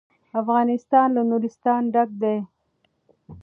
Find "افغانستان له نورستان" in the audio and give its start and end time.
0.41-1.81